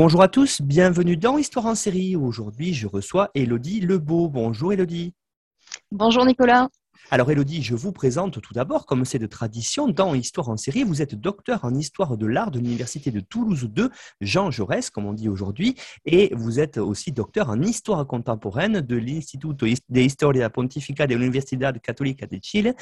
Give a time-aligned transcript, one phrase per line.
[0.00, 2.14] Bonjour à tous, bienvenue dans Histoire en série.
[2.14, 4.28] Aujourd'hui, je reçois Elodie Lebeau.
[4.28, 5.12] Bonjour Elodie.
[5.90, 6.68] Bonjour Nicolas.
[7.10, 10.84] Alors Elodie, je vous présente tout d'abord, comme c'est de tradition, dans Histoire en série,
[10.84, 13.88] vous êtes docteur en histoire de l'art de l'Université de Toulouse 2,
[14.20, 18.96] Jean Jaurès, comme on dit aujourd'hui, et vous êtes aussi docteur en histoire contemporaine de
[18.96, 22.74] l'Instituto de Historia Pontifica de l'Universidad Católica de Chile.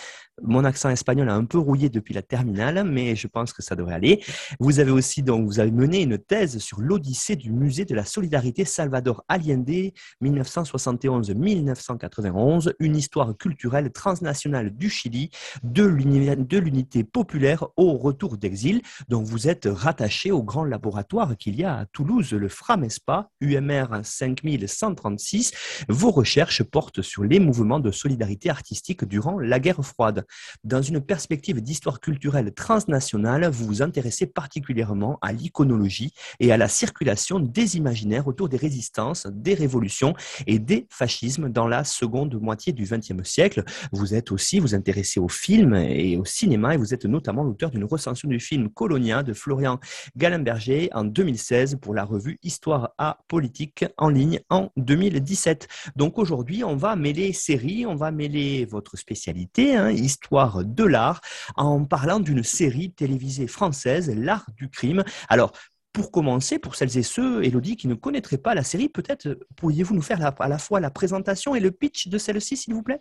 [0.42, 3.76] Mon accent espagnol a un peu rouillé depuis la terminale, mais je pense que ça
[3.76, 4.24] devrait aller.
[4.58, 8.04] Vous avez aussi donc, vous avez mené une thèse sur l'Odyssée du musée de la
[8.04, 15.30] solidarité Salvador Allende, 1971-1991, une histoire culturelle trans nationale du Chili
[15.62, 18.82] de l'unité populaire au retour d'exil.
[19.08, 23.86] Donc vous êtes rattaché au grand laboratoire qu'il y a à Toulouse, le FRAMESPA, UMR
[24.02, 25.52] 5136.
[25.88, 30.26] Vos recherches portent sur les mouvements de solidarité artistique durant la guerre froide.
[30.64, 36.68] Dans une perspective d'histoire culturelle transnationale, vous vous intéressez particulièrement à l'iconologie et à la
[36.68, 40.14] circulation des imaginaires autour des résistances, des révolutions
[40.46, 43.64] et des fascismes dans la seconde moitié du XXe siècle.
[43.92, 47.42] Vous vous êtes aussi vous intéressez au film et au cinéma et vous êtes notamment
[47.42, 49.80] l'auteur d'une recension du film Colonia de Florian
[50.16, 55.66] Gallenberger en 2016 pour la revue Histoire à politique en ligne en 2017.
[55.96, 61.20] Donc aujourd'hui, on va mêler séries, on va mêler votre spécialité, hein, histoire de l'art,
[61.56, 65.02] en parlant d'une série télévisée française, L'art du crime.
[65.28, 65.50] Alors,
[65.92, 69.94] pour commencer, pour celles et ceux, Elodie, qui ne connaîtraient pas la série, peut-être pourriez-vous
[69.94, 73.00] nous faire à la fois la présentation et le pitch de celle-ci, s'il vous plaît?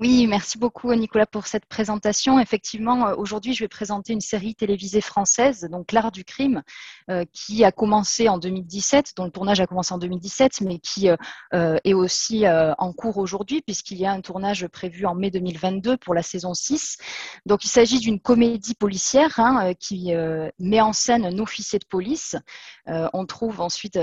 [0.00, 2.40] Oui, merci beaucoup Nicolas pour cette présentation.
[2.40, 6.64] Effectivement, euh, aujourd'hui, je vais présenter une série télévisée française, donc L'Art du crime,
[7.10, 11.08] euh, qui a commencé en 2017, dont le tournage a commencé en 2017, mais qui
[11.10, 15.96] euh, est aussi en cours aujourd'hui, puisqu'il y a un tournage prévu en mai 2022
[15.96, 16.96] pour la saison 6.
[17.46, 20.12] Donc, il s'agit d'une comédie policière hein, qui
[20.58, 22.34] met en scène un officier de police.
[22.86, 23.96] on trouve ensuite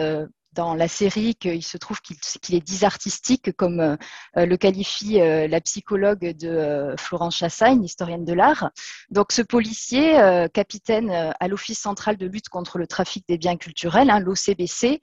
[0.53, 3.95] dans la série qu'il se trouve qu'il est disartistique, comme euh,
[4.35, 8.71] le qualifie euh, la psychologue de euh, Florence Chassagne, historienne de l'art.
[9.09, 10.17] Donc ce policier,
[10.53, 14.99] capitaine à l'Office central de lutte contre le trafic des biens culturels, hein, l'OCBC,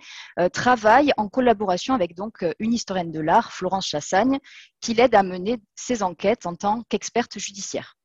[0.53, 4.39] travaille en collaboration avec donc une historienne de l'art, Florence Chassagne,
[4.81, 7.97] qui l'aide à mener ses enquêtes en tant qu'experte judiciaire.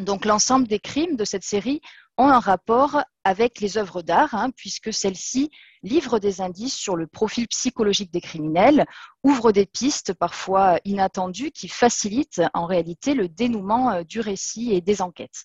[0.00, 1.80] Donc l'ensemble des crimes de cette série
[2.18, 5.50] ont un rapport avec les œuvres d'art, hein, puisque celles-ci
[5.82, 8.84] livrent des indices sur le profil psychologique des criminels,
[9.22, 14.80] ouvrent des pistes parfois inattendues qui facilitent en réalité le dénouement euh, du récit et
[14.80, 15.44] des enquêtes.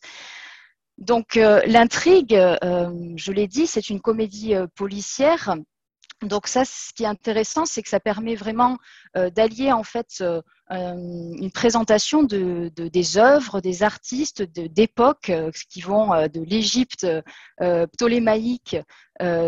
[0.97, 5.55] Donc euh, l'intrigue, euh, je l'ai dit, c'est une comédie policière
[6.27, 8.77] donc ça, ce qui est intéressant, c'est que ça permet vraiment
[9.17, 15.81] euh, d'allier en fait euh, une présentation de, des œuvres, des artistes d'époque euh, qui
[15.81, 17.05] vont de l'Égypte
[17.59, 18.77] ptolémaïque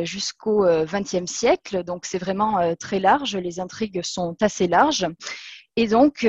[0.03, 1.83] jusqu'au XXe siècle.
[1.83, 3.35] Donc c'est vraiment très large.
[3.35, 5.07] Les intrigues sont assez larges.
[5.77, 6.25] Et donc,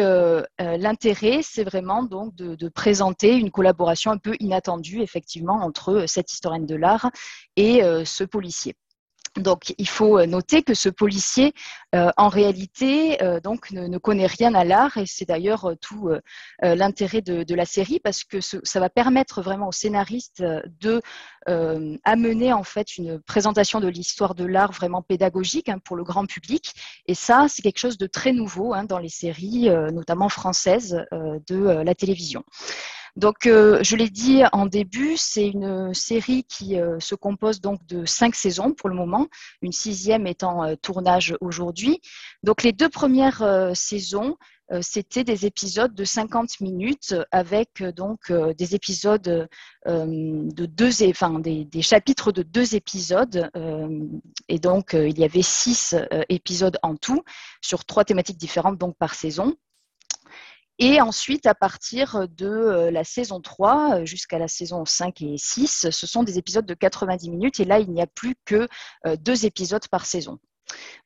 [0.58, 6.74] l'intérêt, c'est vraiment de, présenter une collaboration un peu inattendue, effectivement, entre cette historienne de
[6.74, 7.10] l'art
[7.56, 8.74] et ce policier.
[9.36, 11.52] Donc, il faut euh, noter que ce policier,
[11.94, 16.10] euh, en réalité, euh, donc, ne, connaît rien à l'art, et c'est d'ailleurs tout
[16.62, 20.44] l'intérêt de, la série, parce que ça va permettre vraiment aux scénaristes
[20.80, 21.00] de
[22.04, 26.26] amener en fait une présentation de l'histoire de l'art vraiment pédagogique hein, pour le grand
[26.26, 26.74] public.
[27.06, 31.82] Et ça, c'est quelque chose de très nouveau hein, dans les séries, notamment françaises, de
[31.82, 32.44] la télévision.
[33.16, 37.84] Donc, euh, je l'ai dit en début, c'est une série qui euh, se compose donc
[37.86, 39.26] de cinq saisons pour le moment,
[39.62, 42.02] une sixième étant euh, tournage aujourd'hui.
[42.42, 44.36] Donc, les deux premières saisons,
[44.80, 49.48] c'était des épisodes de 50 minutes avec donc des épisodes
[49.86, 53.48] de deux, enfin des, des, chapitres de deux épisodes.
[54.48, 55.94] et donc, il y avait six
[56.28, 57.22] épisodes en tout
[57.60, 59.56] sur trois thématiques différentes donc par saison.
[60.78, 65.38] Et ensuite, à partir de euh, la saison 3 euh, jusqu'à la saison 5 et
[65.38, 67.60] 6, ce sont des épisodes de 90 minutes.
[67.60, 68.68] Et là, il n'y a plus que
[69.06, 70.38] euh, deux épisodes par saison.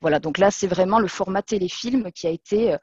[0.00, 2.76] Voilà, donc là, c'est vraiment le format téléfilm qui a été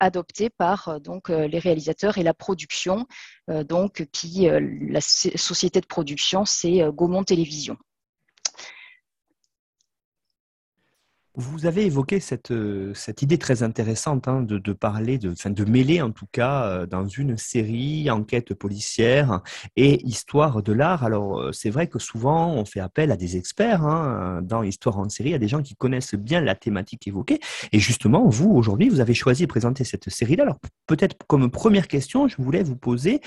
[0.00, 3.06] adopté par donc, les réalisateurs et la production,
[3.46, 7.78] donc qui, la société de production, c'est Gaumont Télévision.
[11.36, 15.50] Vous avez évoqué cette, euh, cette idée très intéressante hein, de, de, parler, de, enfin,
[15.50, 19.40] de mêler en tout cas euh, dans une série enquête policière
[19.74, 21.02] et histoire de l'art.
[21.02, 24.96] Alors euh, c'est vrai que souvent on fait appel à des experts hein, dans histoire
[24.96, 27.40] en série, à des gens qui connaissent bien la thématique évoquée.
[27.72, 30.44] Et justement, vous aujourd'hui, vous avez choisi de présenter cette série-là.
[30.44, 33.20] Alors peut-être comme première question, je voulais vous poser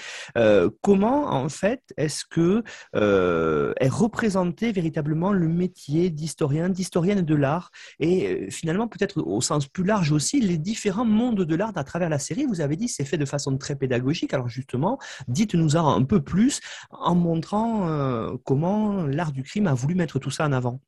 [0.81, 2.63] comment en fait est-ce que
[2.93, 9.67] est représenté véritablement le métier d'historien, d'historienne de l'art et euh, finalement peut-être au sens
[9.67, 12.45] plus large aussi les différents mondes de l'art à travers la série.
[12.45, 14.33] Vous avez dit c'est fait de façon très pédagogique.
[14.33, 16.59] Alors justement, dites-nous un peu plus
[16.91, 20.81] en montrant euh, comment l'art du crime a voulu mettre tout ça en avant.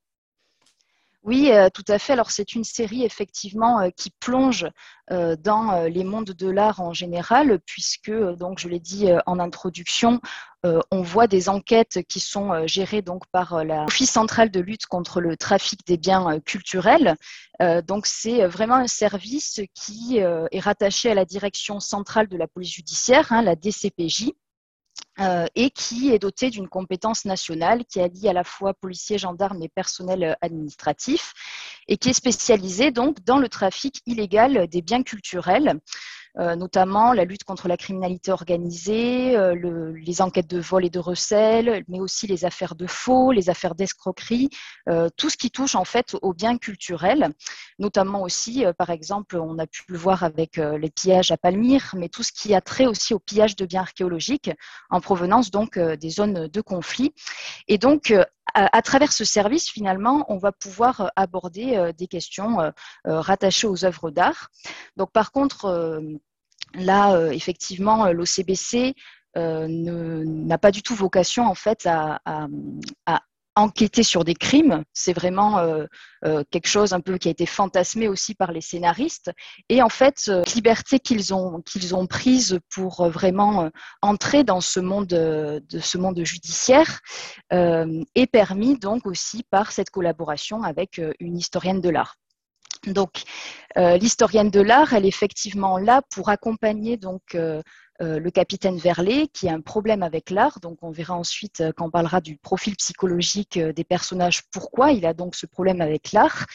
[1.24, 2.14] Oui, euh, tout à fait.
[2.14, 4.66] Alors c'est une série effectivement euh, qui plonge
[5.12, 10.22] euh, dans les mondes de l'art en général, puisque donc je l'ai dit en introduction,
[10.64, 15.36] on voit des enquêtes qui sont gérées donc par l'Office central de lutte contre le
[15.36, 17.16] trafic des biens culturels.
[17.88, 22.74] donc c'est vraiment un service qui est rattaché à la direction centrale de la police
[22.74, 24.32] judiciaire, hein, la DCPJ.
[25.20, 29.62] Euh, et qui est doté d'une compétence nationale qui allie à la fois policiers, gendarmes
[29.62, 31.34] et personnel euh, administratif
[31.90, 35.82] et qui est spécialisé donc dans le trafic illégal des biens culturels
[36.36, 41.84] notamment la lutte contre la criminalité organisée, euh, les enquêtes de vol et de recel,
[41.88, 44.50] mais aussi les affaires de faux, les affaires d'escroquerie,
[44.88, 47.30] euh, tout ce qui touche en fait aux biens culturels,
[47.78, 52.10] notamment aussi, par exemple, on a pu le voir avec les pillages à Palmyre, mais
[52.10, 54.52] tout ce qui a trait aussi au pillage de biens archéologiques
[54.90, 57.14] en provenance donc des zones de conflit.
[57.68, 58.14] Et donc,
[58.54, 62.72] à, travers ce service, finalement, on va pouvoir aborder des questions
[63.06, 64.50] rattachées aux œuvres d'art.
[64.98, 66.20] Donc, par contre,
[66.76, 68.96] Là, euh, effectivement, euh, l'OCBC
[69.38, 72.20] euh, n'a pas du tout vocation en fait à,
[73.60, 74.84] enquêter sur des crimes.
[74.94, 75.60] C'est vraiment
[76.24, 79.32] quelque chose un peu qui a été fantasmé aussi par les scénaristes.
[79.70, 83.70] Et en fait, la liberté qu'ils ont prise pour vraiment
[84.02, 87.00] entrer dans ce monde de ce monde judiciaire
[87.52, 92.16] est permis donc aussi par cette collaboration avec une historienne de l'art.
[92.88, 93.24] Donc,
[93.78, 97.36] euh, l'historienne de l'art, elle est effectivement là pour accompagner donc
[98.02, 100.60] euh, euh, le capitaine Verlet, qui a un problème avec l'art.
[100.62, 105.14] Donc, on verra ensuite, quand on parlera du profil psychologique des personnages, pourquoi il a
[105.14, 106.46] donc ce problème avec l'art.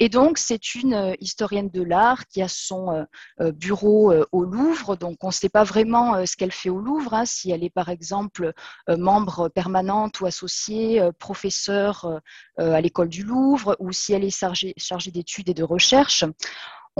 [0.00, 3.06] Et donc, c'est une historienne de l'art qui a son
[3.40, 4.96] bureau au Louvre.
[4.96, 7.70] Donc, on ne sait pas vraiment ce qu'elle fait au Louvre, hein, si elle est
[7.70, 8.52] par exemple
[8.88, 12.20] membre permanente ou associée, professeur
[12.58, 16.24] à l'école du Louvre, ou si elle est chargée, chargée d'études et de recherche.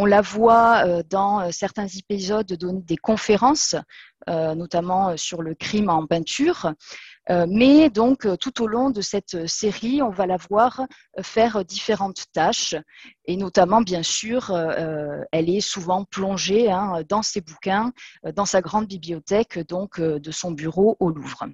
[0.00, 3.74] On la voit euh, dans euh, certains épisodes donner des conférences,
[4.28, 6.72] euh, notamment sur le crime en peinture.
[7.30, 10.86] Mais donc, tout au long de cette série, on va la voir
[11.20, 12.74] faire différentes tâches.
[13.26, 14.50] Et notamment, bien sûr,
[15.30, 17.92] elle est souvent plongée hein, dans ses bouquins,
[18.34, 21.44] dans sa grande bibliothèque, donc de son bureau au Louvre.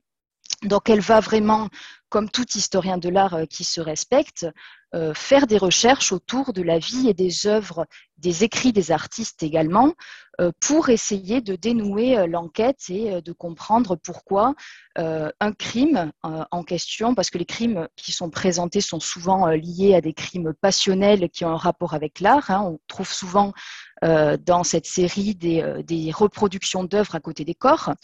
[0.65, 1.69] Donc, elle va vraiment,
[2.09, 4.47] comme tout historien de l'art qui se respecte,
[5.15, 7.85] faire des recherches autour de la vie et des œuvres
[8.19, 9.93] des écrits des artistes également,
[10.41, 14.55] euh, pour essayer de dénouer euh, l'enquête et euh, de comprendre pourquoi
[14.97, 20.01] un crime en question, parce que les crimes qui sont présentés sont souvent liés à
[20.01, 22.49] des crimes passionnels qui ont un rapport avec l'art.
[22.49, 22.63] Hein.
[22.65, 23.53] On trouve souvent
[24.05, 27.95] dans cette série des, des reproductions d'œuvres à côté des corps.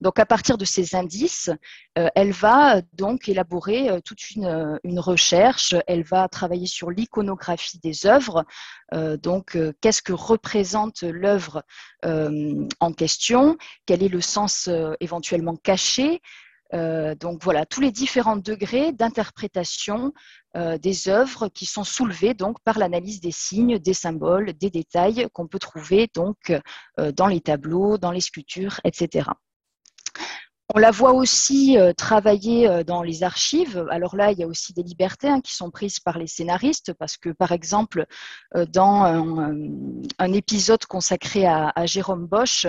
[0.00, 1.50] Donc à partir de ces indices,
[1.94, 8.44] elle va donc élaborer toute une, recherche, elle va travailler sur l'iconographie des œuvres,
[8.92, 11.62] donc qu'est-ce que représente l'œuvre
[12.04, 16.20] euh, en question, quel est le sens euh, éventuellement caché?
[16.72, 20.12] Euh, donc voilà, tous les différents degrés d'interprétation
[20.82, 25.46] des œuvres qui sont soulevés donc par l'analyse des signes, des symboles, des détails qu'on
[25.46, 26.52] peut trouver donc
[26.98, 29.30] dans les tableaux, dans les sculptures, etc.
[30.72, 33.84] On la voit aussi euh, travailler euh, dans les archives.
[33.90, 36.92] Alors là, il y a aussi des libertés hein, qui sont prises par les scénaristes
[36.92, 38.06] parce que, par exemple,
[38.54, 42.66] euh, dans un, épisode consacré à, Jérôme Bosch,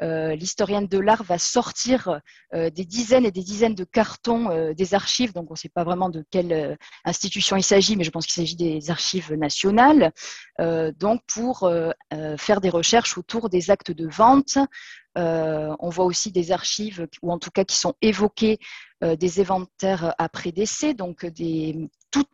[0.00, 2.20] l'historienne de l'art va sortir
[2.52, 5.32] des dizaines et des dizaines de cartons des archives.
[5.32, 8.34] Donc, on ne sait pas vraiment de quelle institution il s'agit, mais je pense qu'il
[8.34, 10.12] s'agit des archives nationales.
[10.58, 11.70] donc, pour
[12.38, 14.58] faire des recherches autour des actes de vente,
[15.18, 18.58] euh, on voit aussi des archives, ou en tout cas qui sont évoquées,
[19.04, 22.24] euh, des inventaires après décès, donc des, tout,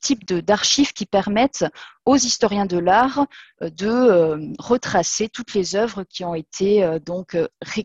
[0.00, 1.64] type d'archives qui permettent
[2.04, 3.26] aux historiens de l'art
[3.60, 7.36] de retracer toutes les œuvres qui ont été donc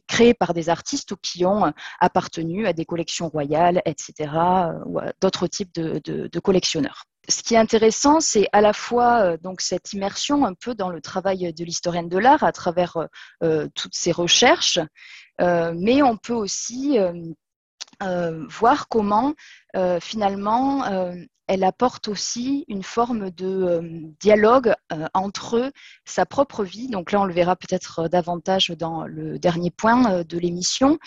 [0.07, 4.29] créées par des artistes ou qui ont appartenu à des collections royales, etc.,
[4.85, 9.61] ou à d'autres types de collectionneurs ce qui est intéressant, c'est à la fois donc
[9.61, 12.97] cette immersion un peu dans le travail de l'historienne de l'art à travers
[13.75, 14.79] toutes ces recherches,
[15.39, 16.97] mais on peut aussi
[17.99, 19.33] voir comment
[20.01, 21.13] finalement
[21.51, 23.81] elle apporte aussi une forme de
[24.21, 24.73] dialogue
[25.13, 25.73] entre
[26.05, 30.37] sa propre vie, donc là on le verra peut-être davantage dans le dernier point de
[30.37, 30.97] l'émission,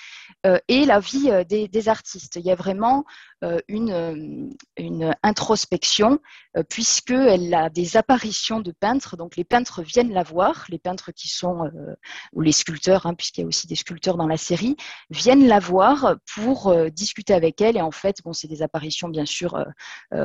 [0.68, 2.36] et la vie des, artistes.
[2.36, 3.06] Il y a vraiment
[3.68, 6.18] une, une introspection,
[6.68, 11.28] puisqu'elle a des apparitions de peintres, donc les peintres viennent la voir, les peintres qui
[11.28, 11.70] sont,
[12.34, 14.76] ou les sculpteurs, hein, puisqu'il y a aussi des sculpteurs dans la série,
[15.08, 19.24] viennent la voir pour discuter avec elle, et en fait, bon, c'est des apparitions bien
[19.24, 19.56] sûr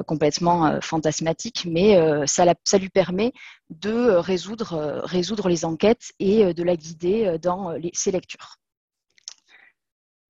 [0.09, 2.43] complètement euh, fantasmatique, mais euh, ça,
[2.79, 3.31] lui permet
[3.69, 8.57] de euh, résoudre, les enquêtes et de la guider dans ses lectures.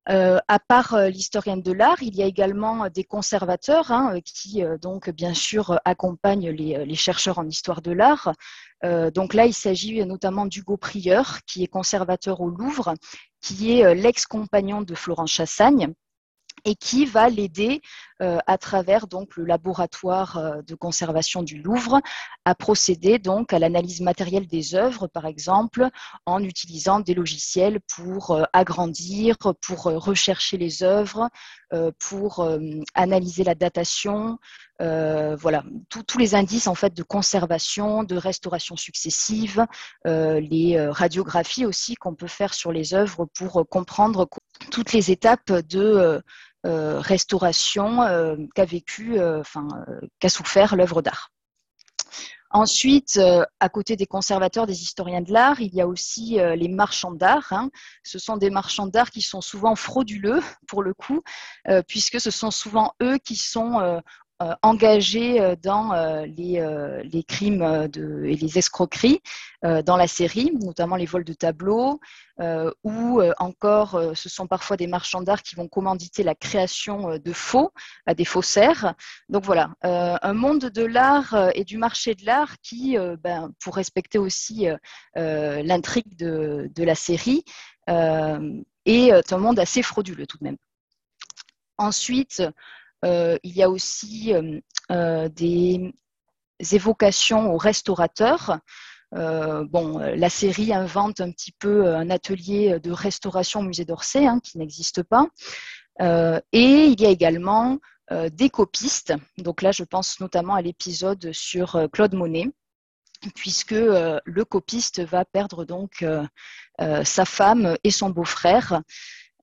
[0.06, 5.34] à part l'historienne de l'art, il y a également des conservateurs hein, qui, donc, bien
[5.34, 8.34] sûr, accompagnent les, chercheurs en histoire de l'art.
[9.20, 12.94] donc là, il s'agit notamment d'Hugo Prieur, qui est conservateur au Louvre,
[13.42, 15.94] qui est l'ex-compagnon de Florence Chassagne
[16.66, 17.82] et qui va l'aider
[18.22, 22.02] euh, à travers donc le laboratoire euh, de conservation du Louvre
[22.44, 25.88] à procéder donc à l'analyse matérielle des œuvres, par exemple,
[26.26, 31.30] en utilisant des logiciels pour euh, agrandir, pour rechercher les œuvres,
[32.00, 32.50] pour
[32.96, 34.40] analyser la datation,
[34.80, 39.66] voilà, tous les indices en fait de conservation, de restauration successive,
[40.06, 44.28] les radiographies aussi qu'on peut faire sur les œuvres pour comprendre
[44.72, 46.24] toutes les étapes de
[46.64, 49.68] restauration euh, qu'a vécu, euh, enfin,
[50.20, 51.32] qu'a souffert l'œuvre d'art.
[52.52, 53.22] Ensuite,
[53.60, 57.46] à côté des conservateurs, des historiens de l'art, il y a aussi les marchands d'art.
[57.52, 57.70] Hein.
[58.02, 61.22] Ce sont des marchands d'art qui sont souvent frauduleux, pour le coup,
[61.88, 64.02] puisque ce sont souvent eux qui sont
[64.42, 67.90] euh, engagés euh, dans euh, les, crimes
[68.24, 69.22] et les escroqueries
[69.62, 72.00] dans la série, notamment les vols de tableaux,
[72.84, 77.74] ou encore ce sont parfois des marchands d'art qui vont commanditer la création de faux
[78.06, 78.96] à des faussaires.
[79.28, 84.18] Donc voilà, un monde de l'art et du marché de l'art qui, ben, pour respecter
[84.18, 84.68] aussi
[85.16, 87.44] l'intrigue de, la série,
[87.88, 90.58] est un monde assez frauduleux tout de même.
[91.78, 92.44] Ensuite,
[93.04, 94.60] il y a aussi euh,
[94.92, 95.94] euh, des
[96.72, 98.60] évocations aux restaurateurs.
[99.12, 104.40] bon, la série invente un petit peu un atelier de restauration au musée d'Orsay hein,
[104.44, 105.28] qui n'existe pas.
[106.02, 107.80] et il y a également
[108.12, 109.14] des copistes.
[109.38, 112.48] Donc là, je pense notamment à l'épisode sur Claude Monet,
[113.36, 116.06] puisque le copiste va perdre donc
[116.78, 118.82] sa femme et son beau-frère.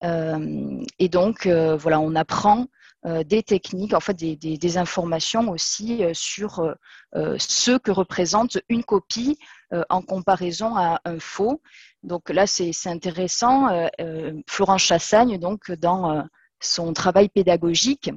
[0.03, 2.67] et donc, voilà, on apprend euh,
[3.05, 6.75] des techniques, en fait des, informations aussi euh, sur
[7.15, 9.39] euh, ce que représente une copie
[9.89, 11.61] en comparaison à un faux.
[12.05, 13.89] Donc là, c'est intéressant.
[14.47, 16.25] Florence Chassagne, donc, dans
[16.61, 18.11] son travail pédagogique,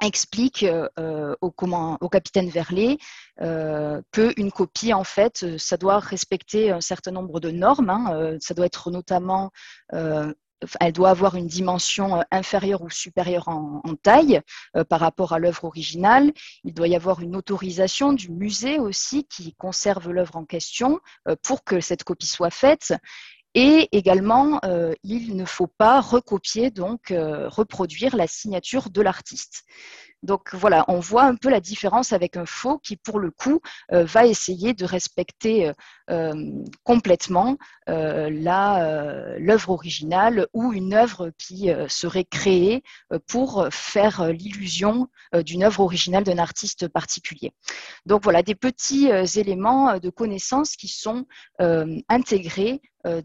[0.00, 0.64] explique
[1.42, 2.96] au, capitaine Verlet
[3.38, 7.90] qu'une copie, en fait, ça doit respecter un certain nombre de normes.
[7.90, 9.50] Hein, ça doit être notamment
[10.80, 14.40] elle doit avoir une dimension euh, inférieure ou supérieure en, taille
[14.76, 16.32] euh, par rapport à l'œuvre originale.
[16.64, 21.36] Il doit y avoir une autorisation du musée aussi qui conserve l'œuvre en question euh,
[21.42, 22.94] pour que cette copie soit faite.
[23.54, 24.60] Et également,
[25.02, 29.64] il ne faut pas recopier, donc reproduire la signature de l'artiste.
[30.22, 33.60] Donc voilà, on voit un peu la différence avec un faux qui, pour le coup,
[33.92, 35.72] euh, va essayer de respecter euh,
[36.10, 36.34] euh,
[36.84, 42.84] complètement l'œuvre originale ou une œuvre qui serait créée
[43.26, 47.52] pour faire l'illusion d'une œuvre originale d'un artiste particulier.
[48.06, 51.26] Donc voilà, des petits éléments de connaissance qui sont
[51.58, 52.80] intégrés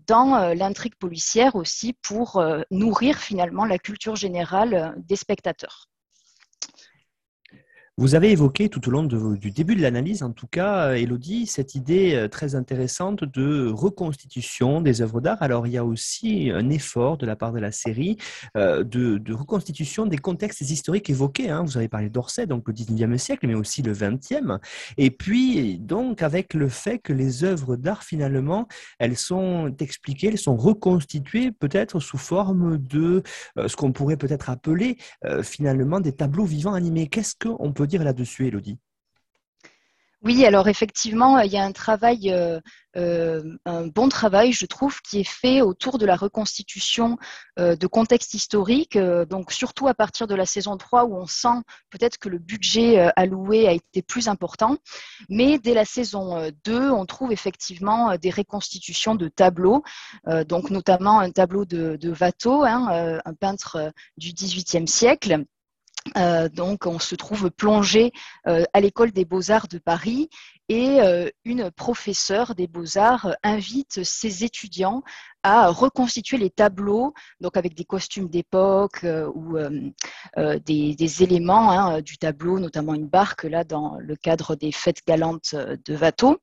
[0.08, 5.90] dans l'intrigue policière aussi pour nourrir finalement la culture générale des spectateurs.
[7.98, 11.76] Vous avez évoqué tout au long du début de l'analyse, en tout cas, Elodie, cette
[11.76, 15.42] idée euh, très intéressante de reconstitution des œuvres d'art.
[15.42, 18.18] Alors, il y a aussi un effort de la part de la série
[18.58, 21.50] euh, de, reconstitution des contextes historiques évoqués.
[21.50, 21.64] Hein.
[21.64, 24.60] Vous avez parlé d'Orsay, donc le 19e siècle, mais aussi le 20e.
[24.98, 28.68] Et puis, donc, avec le fait que les œuvres d'art, finalement,
[29.00, 33.24] elles sont expliquées, elles sont reconstituées peut-être sous forme de
[33.58, 34.98] euh, ce qu'on pourrait peut-être appeler
[35.44, 37.08] finalement des tableaux vivants animés.
[37.08, 38.80] Qu'est-ce qu'on peut dire là-dessus, Elodie
[40.26, 42.60] oui, alors effectivement, il y a un travail, euh,
[42.98, 47.20] euh, un bon travail, je trouve, qui est fait autour de la reconstitution
[47.60, 51.62] euh, de contexte historique, donc surtout à partir de la saison 3 où on sent
[51.92, 54.78] peut-être que le budget alloué a été plus important.
[55.30, 59.84] Mais dès la saison 2, on trouve effectivement des reconstitutions de tableaux,
[60.48, 62.14] donc notamment un tableau de, de
[62.66, 65.46] hein, un peintre du XVIIIe siècle
[66.18, 68.12] euh, donc, on se trouve plongé
[68.48, 70.30] euh, à l'école des beaux-arts de Paris
[70.68, 75.04] et euh, une professeure des beaux-arts invite ses étudiants
[75.44, 82.02] à reconstituer les tableaux, donc avec des costumes d'époque euh, ou euh, des, éléments hein,
[82.02, 86.38] du tableau, notamment une barque là dans le cadre des fêtes galantes de Watteau.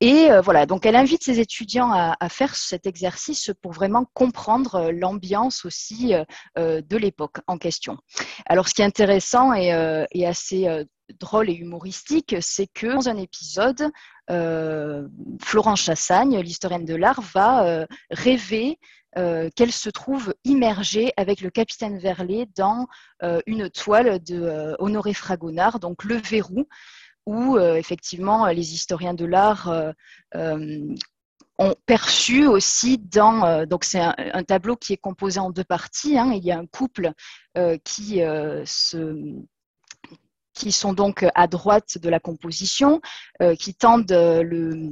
[0.00, 5.64] Et voilà, donc elle invite ses étudiants à, faire cet exercice pour vraiment comprendre l'ambiance
[5.64, 6.12] aussi
[6.56, 7.98] de l'époque en question.
[8.46, 10.86] Alors, ce qui est intéressant et assez
[11.18, 13.90] drôle et humoristique, c'est que dans un épisode,
[14.30, 15.08] euh,
[15.40, 18.78] Florence Chassagne, l'historienne de l'art, va euh, rêver
[19.18, 22.86] euh, qu'elle se trouve immergée avec le capitaine Verlet dans
[23.46, 26.68] une toile de Honoré Fragonard, donc Le Verrou,
[27.26, 29.70] où effectivement les historiens de l'art
[30.32, 36.18] ont perçu aussi dans donc c'est un, tableau qui est composé en deux parties.
[36.18, 36.32] Hein.
[36.32, 37.12] il y a un couple
[37.84, 38.20] qui
[38.64, 39.44] se
[40.54, 43.00] qui sont donc à droite de la composition,
[43.42, 44.88] euh, qui tendent le,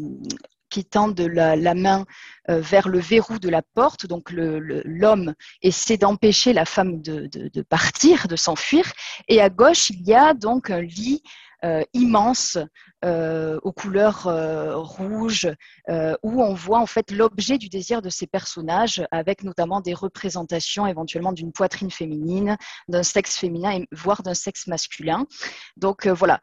[0.70, 2.04] qui tendent la, main
[2.50, 4.06] euh, vers le verrou de la porte.
[4.06, 8.92] Donc l'homme essaie d'empêcher la femme de partir, de s'enfuir.
[9.28, 11.22] Et à gauche, il y a donc un lit
[11.64, 12.56] euh, immense
[13.04, 15.48] euh, aux couleurs euh, rouges,
[16.22, 20.86] où on voit en fait l'objet du désir de ces personnages, avec notamment des représentations
[20.86, 22.56] éventuellement d'une poitrine féminine,
[22.88, 25.26] d'un sexe féminin, voire d'un sexe masculin.
[25.76, 26.40] Donc voilà,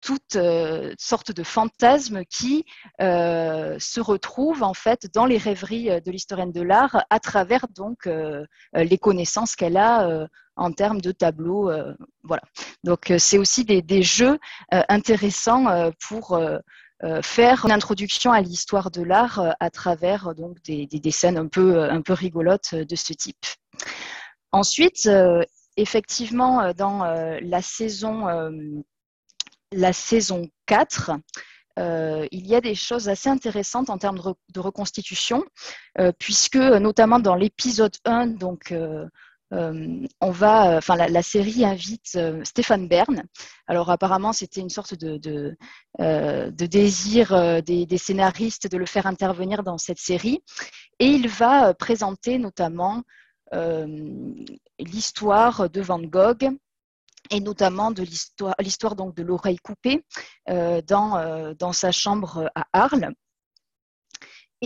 [0.00, 0.38] toutes
[0.98, 2.64] sortes de fantasmes qui
[2.98, 8.08] se retrouvent en fait dans les rêveries de l'historienne de l'art à travers donc
[8.72, 11.70] les connaissances qu'elle a en termes de tableaux.
[11.70, 12.42] Euh, voilà.
[12.82, 14.38] Donc euh, c'est aussi des, jeux
[14.72, 16.38] euh, intéressants pour
[17.22, 22.00] faire une introduction à l'histoire de l'art à travers donc des, scènes un peu, un
[22.00, 23.44] peu rigolotes de ce type.
[24.52, 25.08] Ensuite,
[25.76, 28.26] effectivement, dans la saison,
[29.72, 31.10] la saison 4,
[31.76, 34.20] il y a des choses assez intéressantes en termes
[34.54, 35.44] de, reconstitution,
[36.18, 38.72] puisque notamment dans l'épisode 1, donc
[40.20, 43.24] on va, enfin la, série invite euh, Stéphane Bern.
[43.66, 45.56] Alors apparemment c'était une sorte de,
[46.00, 50.42] euh, désir des, scénaristes de le faire intervenir dans cette série,
[50.98, 53.02] et il va présenter notamment
[54.80, 56.50] l'histoire de Van Gogh
[57.30, 57.92] et notamment
[58.58, 60.04] l'histoire, donc de l'oreille coupée
[60.46, 63.14] dans sa chambre à Arles.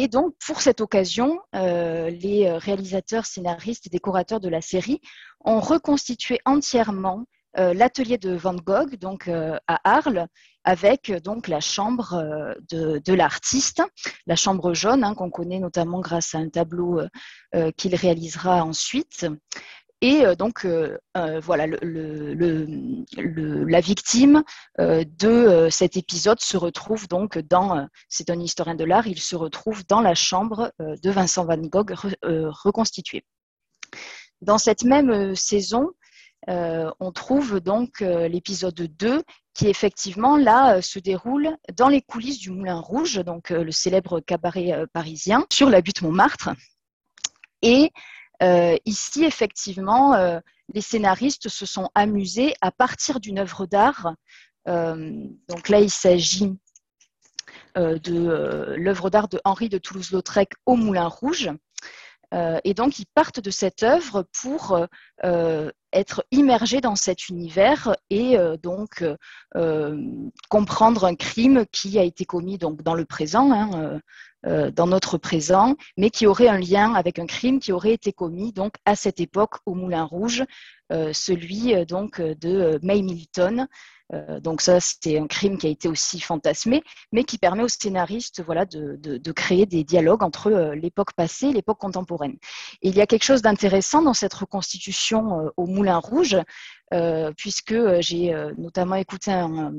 [0.01, 5.01] Et donc, pour cette occasion, euh, les euh, réalisateurs, scénaristes et décorateurs de la série
[5.45, 7.25] ont reconstitué entièrement
[7.59, 10.29] euh, l'atelier de Van Gogh, donc à Arles,
[10.63, 13.83] avec donc la chambre de, l'artiste,
[14.29, 17.01] la chambre jaune, hein, qu'on connaît notamment grâce à un tableau
[17.77, 19.27] qu'il réalisera ensuite.
[20.01, 24.45] Et euh, donc, euh, euh, voilà, la victime
[24.79, 29.85] de cet épisode se retrouve donc dans, c'est un historien de l'art, il se retrouve
[29.87, 33.25] dans la chambre de Vincent Van Gogh reconstituée.
[34.41, 35.89] Dans cette même saison,
[36.47, 39.23] on trouve donc l'épisode 2
[39.55, 44.85] qui effectivement là se déroule dans les coulisses du Moulin Rouge, donc le célèbre cabaret
[44.93, 46.51] parisien, sur la butte Montmartre.
[47.63, 47.91] Et
[48.43, 50.41] euh, ici, effectivement, euh,
[50.73, 54.15] les scénaristes se sont amusés à partir d'une œuvre d'art.
[54.69, 56.57] Euh, donc là, il s'agit
[57.77, 61.51] de l'œuvre d'art de Henri de Toulouse-Lautrec au Moulin Rouge.
[62.33, 64.79] Et donc, ils partent de cette œuvre pour
[65.93, 69.03] être immergés dans cet univers et donc
[70.51, 74.01] comprendre un crime qui a été commis dans le présent, hein,
[74.47, 78.13] euh, dans notre présent, mais qui aurait un lien avec un crime qui aurait été
[78.13, 80.45] commis donc à cette époque au Moulin Rouge,
[80.93, 83.67] euh, celui euh, de May Milton,
[84.41, 88.43] donc ça, c'est un crime qui a été aussi fantasmé, mais qui permet aux scénaristes
[88.43, 92.37] voilà, de, créer des dialogues entre l'époque passée et l'époque contemporaine.
[92.83, 96.37] Il y a quelque chose d'intéressant dans cette reconstitution au Moulin Rouge,
[97.37, 99.73] puisque j'ai notamment écouté un,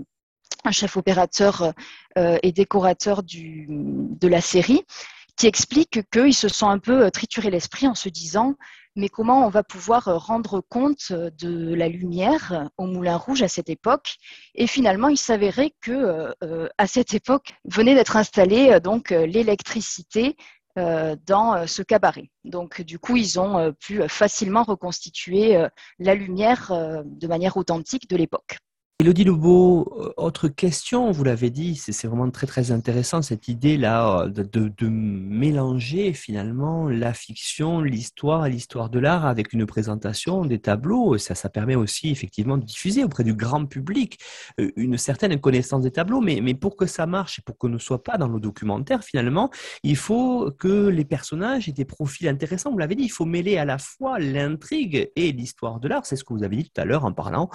[0.71, 1.73] chef opérateur
[2.15, 4.83] et décorateur de la série,
[5.39, 8.55] qui explique qu'ils se sont un peu trituré l'esprit en se disant
[8.95, 13.69] mais comment on va pouvoir rendre compte de la lumière au Moulin Rouge à cette
[13.69, 14.15] époque?
[14.55, 16.33] Et finalement, il s'avérait que
[16.77, 20.35] à cette époque venait d'être installée donc l'électricité
[20.75, 22.29] dans ce cabaret.
[22.43, 25.65] Donc, du coup, ils ont pu facilement reconstituer
[25.99, 26.71] la lumière
[27.05, 28.57] de manière authentique de l'époque.
[29.01, 34.23] Elodie Lebeau, euh, autre question, vous l'avez dit, c'est vraiment très très intéressant cette idée-là
[34.23, 41.17] euh, de, mélanger finalement la fiction, l'histoire l'histoire de l'art avec une présentation des tableaux.
[41.17, 44.19] Ça, permet aussi effectivement de diffuser auprès du grand public
[44.59, 47.77] euh, une certaine connaissance des tableaux, mais, pour que ça marche et pour que ne
[47.77, 49.49] soit pas dans le documentaire finalement,
[49.81, 52.69] il faut que les personnages aient des profils intéressants.
[52.69, 56.05] Vous l'avez dit, il faut mêler à la fois l'intrigue et l'histoire de l'art.
[56.05, 57.49] C'est ce que vous avez dit tout à l'heure en parlant,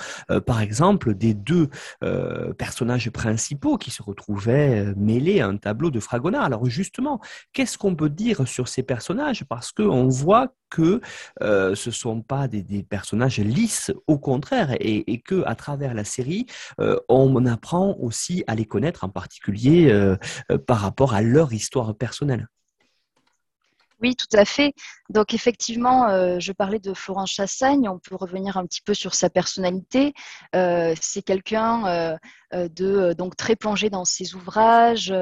[0.47, 1.69] par exemple, des deux
[2.03, 6.45] euh, personnages principaux qui se retrouvaient euh, mêlés à un tableau de Fragonard.
[6.45, 7.21] Alors justement,
[7.53, 9.45] qu'est-ce qu'on peut dire sur ces personnages?
[9.45, 11.01] Parce qu'on voit que
[11.43, 15.95] euh, ce ne sont pas des, personnages lisses, au contraire, et, et, que à travers
[15.95, 16.47] la série,
[17.09, 19.93] on apprend aussi à les connaître, en particulier
[20.67, 22.49] par rapport à leur histoire personnelle.
[24.03, 24.75] Oui, tout à fait.
[25.09, 29.15] Donc effectivement, euh, je parlais de Florence Chassagne, on peut revenir un petit peu sur
[29.15, 30.15] sa personnalité.
[30.55, 32.19] Euh, c'est quelqu'un
[32.53, 35.13] euh, de donc très plongé dans ses ouvrages,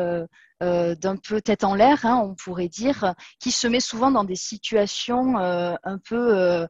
[0.61, 4.37] d'un peu tête en l'air, hein, on pourrait dire, qui se met souvent dans des
[4.37, 6.67] situations un peu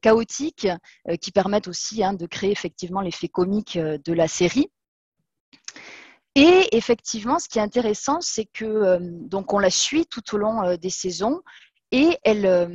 [0.00, 0.68] chaotiques,
[1.20, 4.70] qui permettent aussi hein, de créer effectivement l'effet comique de la série.
[6.38, 10.36] Et effectivement, ce qui est intéressant, c'est que euh, donc on la suit tout au
[10.36, 11.40] long euh, des saisons
[11.92, 12.68] et elle euh,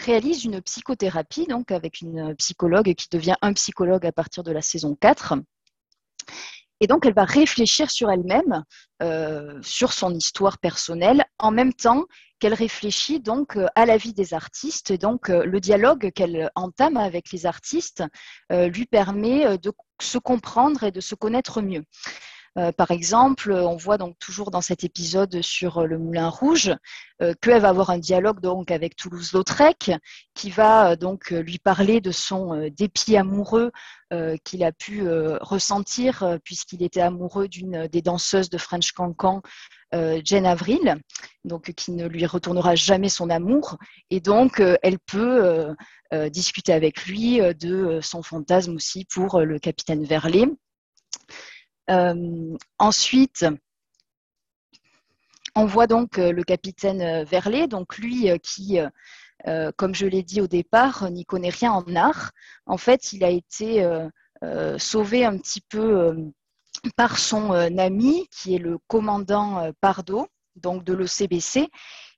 [0.00, 4.62] réalise une psychothérapie donc avec une psychologue qui devient un psychologue à partir de la
[4.62, 5.34] saison 4.
[6.80, 8.64] Et donc, elle va réfléchir sur elle-même,
[9.62, 12.06] sur son histoire personnelle, en même temps
[12.40, 14.90] qu'elle réfléchit donc à la vie des artistes.
[14.90, 18.02] Et donc, le dialogue qu'elle entame avec les artistes
[18.50, 21.84] lui permet de se comprendre et de se connaître mieux.
[22.58, 26.74] Euh, par exemple, on voit donc toujours dans cet épisode sur euh, le Moulin Rouge
[27.22, 29.90] euh, qu'elle va avoir un dialogue donc avec Toulouse-Lautrec
[30.34, 33.70] qui va donc lui parler de son dépit amoureux
[34.44, 35.08] qu'il a pu
[35.40, 39.40] ressentir puisqu'il était amoureux d'une des danseuses de French Cancan
[39.92, 40.96] Jane Avril,
[41.44, 43.78] donc qui ne lui retournera jamais son amour,
[44.10, 45.74] et donc elle peut
[46.30, 50.46] discuter avec lui de son fantasme aussi pour le capitaine Verlet.
[51.90, 53.46] Euh, ensuite,
[55.54, 58.78] on voit donc euh, le capitaine euh, Verlet, donc lui qui,
[59.76, 62.30] comme je l'ai dit au départ, n'y connaît rien en art.
[62.66, 63.84] En fait, il a été
[64.78, 66.16] sauvé un petit peu
[66.96, 71.68] par son ami, qui est le commandant Pardo, donc de l'OCBC,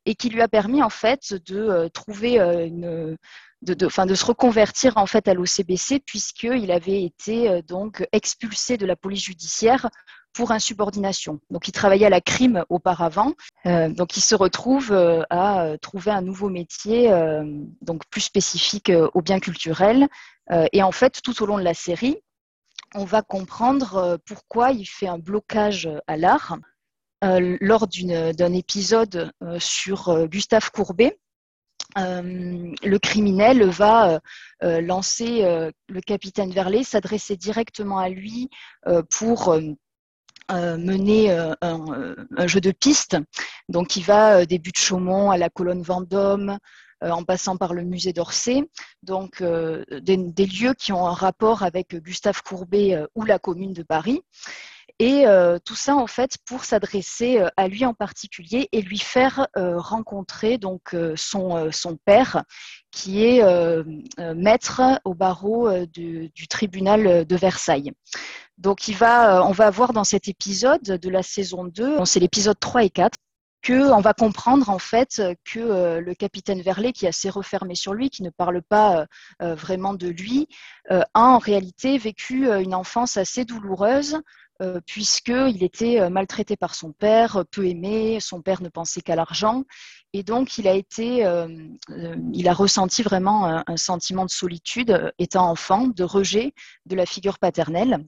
[0.05, 3.17] et qui lui a permis en fait de trouver une,
[3.65, 8.97] de, se reconvertir en fait à l'OCBC puisqu'il avait été euh, donc expulsé de la
[8.97, 9.89] police judiciaire
[10.33, 11.41] pour insubordination.
[11.51, 13.35] Donc il travaillait à la crime auparavant,
[13.67, 17.11] euh, donc il se retrouve euh, à trouver un nouveau métier
[17.83, 20.09] donc plus spécifique aux biens culturels.
[20.73, 22.17] et en fait, tout au long de la série,
[22.95, 26.59] on va comprendre pourquoi il fait un blocage à l'art.
[27.23, 31.19] lors d'un épisode sur Gustave Courbet,
[31.97, 34.19] euh, le criminel va euh,
[34.65, 35.43] euh, lancer
[35.89, 38.51] le capitaine Verlet, s'adresser directement à lui
[39.11, 39.57] pour
[40.51, 43.17] mener un, jeu de piste.
[43.69, 46.59] Donc, il va des buts de Chaumont à la colonne Vendôme,
[47.01, 48.65] en passant par le musée d'Orsay.
[49.03, 54.23] Donc, des, lieux qui ont un rapport avec Gustave Courbet ou la commune de Paris.
[55.01, 58.99] Et euh, tout ça, en fait, pour s'adresser euh, à lui en particulier et lui
[58.99, 62.45] faire euh, rencontrer donc son, son père,
[62.93, 63.43] qui est
[64.35, 67.93] maître au barreau du, tribunal de Versailles.
[68.57, 72.91] Donc, on va voir dans cet épisode de la saison 2, c'est l'épisode 3 et
[72.91, 73.19] 4,
[73.67, 78.11] qu'on va comprendre en fait que le capitaine Verlet, qui est assez refermé sur lui,
[78.11, 79.07] qui ne parle pas
[79.41, 80.47] vraiment de lui,
[80.89, 84.21] a en réalité vécu une enfance assez douloureuse
[84.63, 89.17] euh, puisqu'il était euh, maltraité par son père, peu aimé, son père ne pensait qu'à
[89.17, 89.65] l'argent,
[90.13, 91.49] et donc il a été, euh,
[92.33, 96.55] il a ressenti vraiment un, sentiment de solitude étant enfant, de rejet
[96.87, 98.07] de la figure paternelle.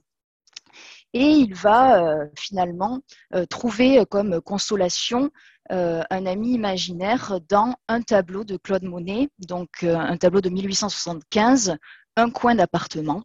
[1.13, 2.01] et il va
[2.37, 3.01] finalement
[3.49, 5.31] trouver comme consolation
[5.69, 11.75] un ami imaginaire dans un tableau de Claude Monet, donc un tableau de 1875,
[12.15, 13.23] un coin d'appartement.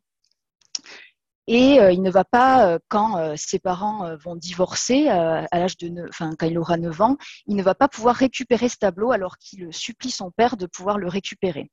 [1.49, 6.47] Et il ne va pas, quand ses parents vont divorcer, à l'âge de, enfin, quand
[6.47, 10.13] il aura 9 ans, il ne va pas pouvoir récupérer ce tableau alors qu'il supplie
[10.13, 11.71] son père de pouvoir le récupérer.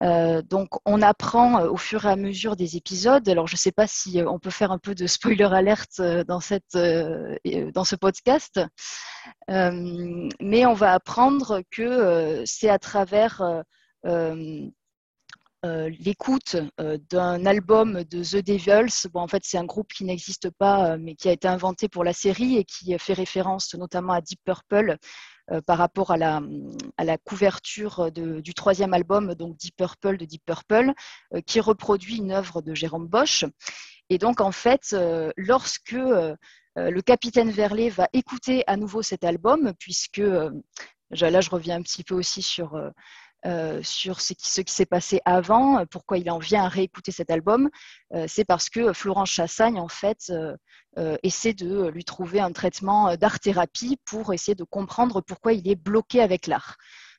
[0.00, 3.28] Euh, donc, on apprend euh, au fur et à mesure des épisodes.
[3.28, 6.00] Alors, je ne sais pas si euh, on peut faire un peu de spoiler alerte
[6.00, 8.60] dans, dans ce podcast,
[9.48, 13.62] mais on va apprendre que c'est à travers
[15.64, 16.56] l'écoute
[17.10, 19.08] d'un album de The Devils.
[19.12, 22.04] Bon, en fait, c'est un groupe qui n'existe pas, mais qui a été inventé pour
[22.04, 24.98] la série et qui fait référence notamment à Deep Purple
[25.50, 26.40] euh, par rapport à la,
[26.96, 30.92] à la couverture du troisième album, donc Deep Purple de Deep Purple,
[31.34, 33.44] euh, qui reproduit une œuvre de Jérôme Bosch.
[34.08, 35.96] Et donc, en fait, euh, lorsque
[36.74, 42.02] le capitaine Verlet va écouter à nouveau cet album, puisque là, je reviens un petit
[42.04, 42.80] peu aussi sur
[43.44, 47.28] euh, sur ce qui, s'est passé avant, euh, pourquoi il en vient à réécouter cet
[47.28, 47.70] album,
[48.14, 50.32] euh, c'est parce que Florence Chassagne, en fait,
[51.22, 56.20] essaie de lui trouver un traitement d'art-thérapie pour essayer de comprendre pourquoi il est bloqué
[56.20, 56.76] avec l'art.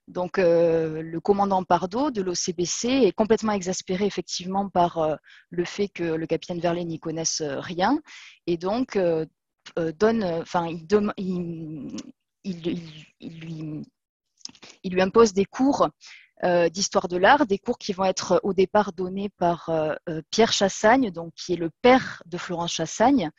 [0.08, 5.18] Donc, le commandant Pardo de l'OCBC est complètement exaspéré effectivement par
[5.50, 8.00] le fait que le capitaine Verlet n'y connaisse rien,
[8.46, 9.00] et donc
[9.76, 10.68] donne, enfin,
[11.18, 11.98] il,
[13.22, 13.84] lui
[14.84, 15.88] il lui impose des cours
[16.44, 20.22] euh, d'histoire de l'art, des cours qui vont être au départ donnés par euh, euh,
[20.30, 23.30] Pierre Chassagne, qui est le père de Florence Chassagne,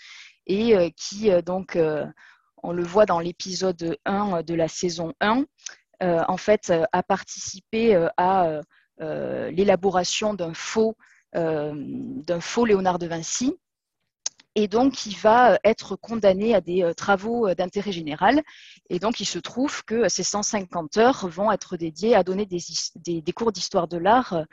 [0.46, 1.78] et qui donc,
[2.62, 5.44] on le voit dans l'épisode 1 de la saison 1,
[6.02, 8.60] en fait, a participé à
[8.98, 10.94] l'élaboration d'un faux
[11.34, 13.58] Léonard de Vinci
[14.54, 18.42] et donc il va euh, être condamné à des euh, travaux euh, d'intérêt général.
[18.88, 23.32] Et donc il se trouve que ces 150 heures vont être dédiées à donner des,
[23.32, 24.44] cours d'histoire de l'art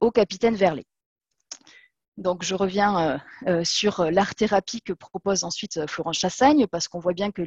[0.00, 0.84] au capitaine Verlet.
[2.18, 3.22] Donc je reviens
[3.62, 7.42] sur l'art-thérapie que propose ensuite Florent Chassagne, parce qu'on voit bien que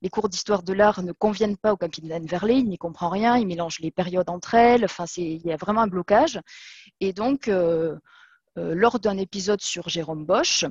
[0.00, 3.36] les cours d'histoire de l'art ne conviennent pas au capitaine Verlet, il n'y comprend rien,
[3.36, 6.38] il mélange les périodes entre elles, enfin, il y a vraiment un blocage.
[7.00, 7.50] Et donc,
[8.54, 10.66] lors d'un épisode sur Jérôme Bosch,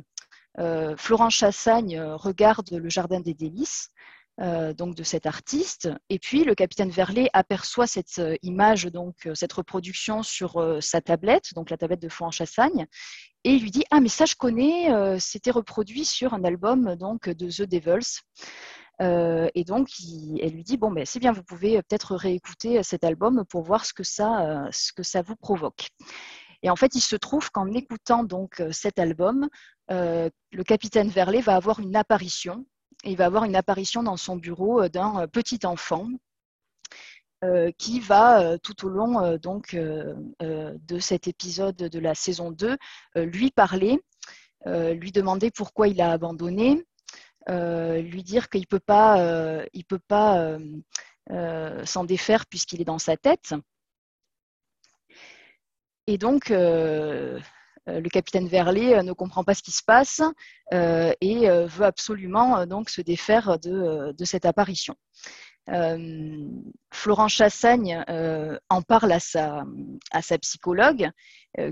[0.59, 3.89] euh, Florent Chassagne euh, regarde le Jardin des délices,
[4.41, 5.89] euh, donc de cet artiste.
[6.09, 11.69] Et puis le capitaine Verlet aperçoit cette image, donc cette reproduction sur sa tablette, donc
[11.69, 12.87] la tablette de Florent Chassagne,
[13.43, 17.29] et il lui dit ah mais ça je connais, c'était reproduit sur un album donc
[17.29, 18.21] de The Devils.
[18.99, 19.89] et donc,
[20.41, 23.85] elle lui dit bon, ben, c'est bien, vous pouvez peut-être réécouter cet album pour voir
[23.85, 25.87] ce que ça, ce que ça vous provoque.
[26.63, 29.49] Et en fait, il se trouve qu'en écoutant donc cet album,
[29.91, 32.65] le capitaine Verlet va avoir une apparition.
[33.03, 36.07] il va avoir une apparition dans son bureau euh, d'un euh, petit enfant
[37.79, 42.77] qui va tout au long de cet épisode de la saison 2
[43.15, 43.99] lui parler,
[44.67, 46.85] lui demander pourquoi il a abandonné,
[47.49, 50.59] lui dire qu'il peut pas, peut pas
[51.83, 53.55] s'en défaire puisqu'il est dans sa tête.
[56.07, 57.39] Et donc, euh,
[57.87, 60.21] le capitaine Verlet euh, ne comprend pas ce qui se passe
[60.73, 64.95] euh, et veut absolument donc se défaire de, cette apparition.
[66.91, 68.03] Florent Chassagne
[68.69, 69.63] en parle à sa,
[70.41, 71.09] psychologue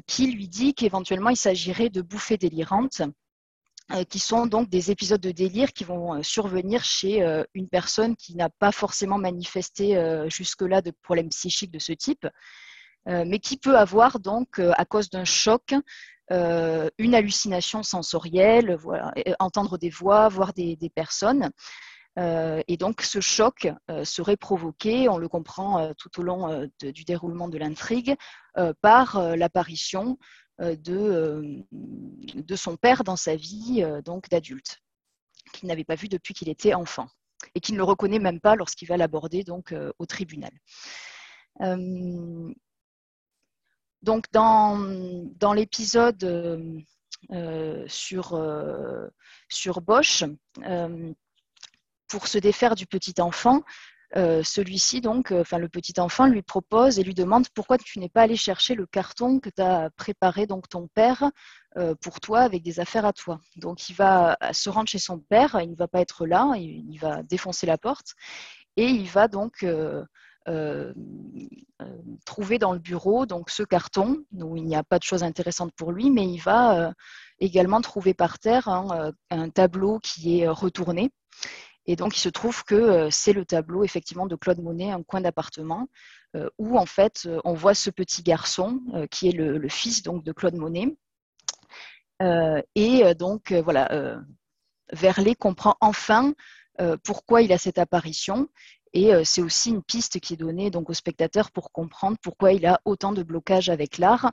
[0.05, 3.01] qui lui dit qu'éventuellement il s'agirait de bouffées délirantes
[4.09, 8.49] qui sont donc des épisodes de délire qui vont survenir chez une personne qui n'a
[8.49, 12.29] pas forcément manifesté jusque-là de problèmes psychiques de ce type, euh,
[13.05, 15.73] mais qui peut avoir donc, euh, à cause d'un choc,
[16.31, 18.77] euh, une hallucination sensorielle,
[19.39, 21.49] entendre des voix, voir des, personnes.
[22.17, 23.67] et donc ce choc
[24.03, 28.15] serait provoqué, on le comprend tout au long du déroulement de l'intrigue,
[28.81, 30.19] par l'apparition
[30.59, 34.77] de, de, son père dans sa vie donc d'adulte,
[35.53, 37.07] qu'il n'avait pas vu depuis qu'il était enfant
[37.55, 40.51] et qui ne le reconnaît même pas lorsqu'il va l'aborder donc au tribunal.
[44.01, 44.77] Donc, dans,
[45.35, 46.79] dans l'épisode euh,
[47.31, 49.07] euh, sur, euh,
[49.49, 50.23] sur Bosch,
[52.07, 53.61] pour se défaire du petit enfant,
[54.15, 58.23] celui-ci, donc, enfin, le petit enfant lui propose et lui demande pourquoi tu n'es pas
[58.23, 61.29] allé chercher le carton que tu as préparé, donc ton père,
[62.01, 63.39] pour toi, avec des affaires à toi.
[63.57, 66.97] Donc, il va se rendre chez son père, il ne va pas être là, il,
[66.97, 68.15] va défoncer la porte
[68.75, 69.63] et il va donc
[72.25, 75.73] trouver dans le bureau donc ce carton où il n'y a pas de choses intéressantes
[75.75, 76.93] pour lui, mais il va
[77.39, 81.11] également trouver par terre un tableau qui est retourné.
[81.85, 85.21] Et donc, il se trouve que c'est le tableau effectivement de Claude Monet, un coin
[85.21, 85.87] d'appartement,
[86.59, 90.31] où en fait on voit ce petit garçon qui est le, le, fils donc de
[90.31, 90.95] Claude Monet.
[92.75, 94.19] et donc voilà,
[94.91, 96.33] Verlet comprend enfin
[97.03, 98.49] pourquoi il a cette apparition
[98.93, 102.65] et c'est aussi une piste qui est donnée donc au spectateur pour comprendre pourquoi il
[102.65, 104.31] a autant de blocages avec l'art.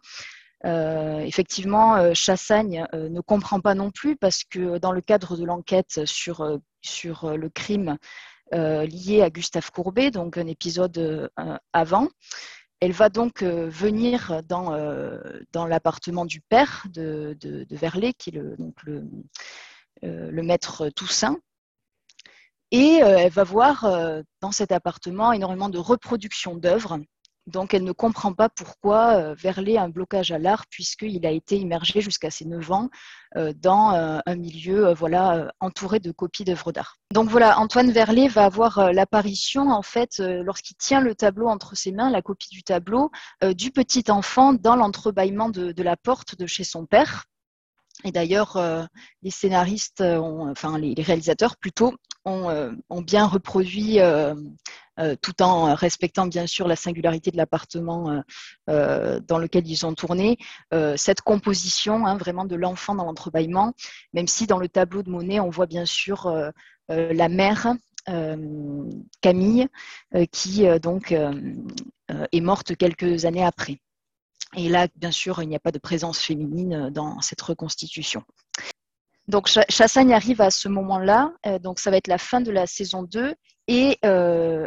[0.64, 6.58] effectivement, Chassagne ne comprend pas non plus parce que dans le cadre de l'enquête sur,
[6.80, 7.98] sur le crime
[8.52, 11.30] lié à Gustave Courbet, donc un épisode
[11.72, 12.08] avant,
[12.80, 14.72] elle va donc venir dans,
[15.52, 19.04] dans l'appartement du père de, de, Verlet, qui est donc le,
[20.02, 21.38] le maître Toussaint,
[22.70, 26.98] et euh, elle va voir euh, dans cet appartement énormément de reproductions d'œuvres.
[27.46, 31.30] Donc elle ne comprend pas pourquoi euh, Verlet a un blocage à l'art puisqu'il a
[31.30, 32.90] été immergé jusqu'à ses 9 ans
[33.60, 33.90] dans
[34.24, 36.96] un milieu voilà, entouré de copies d'œuvres d'art.
[37.12, 41.92] Donc voilà, Antoine Verlet va avoir l'apparition en fait lorsqu'il tient le tableau entre ses
[41.92, 43.10] mains, la copie du tableau,
[43.54, 47.26] du petit enfant dans l'entrebâillement de, de la porte de chez son père.
[48.04, 48.58] Et d'ailleurs,
[49.22, 51.94] les scénaristes, enfin les, réalisateurs plutôt,
[52.26, 54.34] euh, ont, bien reproduit, euh,
[54.98, 58.22] euh, tout en respectant bien sûr la singularité de l'appartement
[58.66, 60.38] dans lequel ils ont tourné,
[60.96, 63.74] cette composition hein, vraiment de l'enfant dans l'entrebâillement,
[64.12, 66.52] même si dans le tableau de Monet, on voit bien sûr
[66.88, 67.74] la mère
[69.20, 69.68] Camille,
[70.32, 73.78] qui donc est morte quelques années après.
[74.54, 78.22] Et là, bien sûr, il n'y a pas de présence féminine dans cette reconstitution.
[79.28, 82.66] Donc Chassagne arrive à ce moment-là, euh, donc ça va être la fin de la
[82.66, 83.34] saison 2,
[83.66, 84.66] et euh,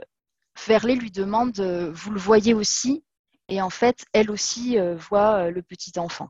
[0.67, 3.03] Verlet lui demande, euh, vous le voyez aussi?
[3.47, 4.77] Et en fait, elle aussi
[5.09, 6.29] voit le petit enfant.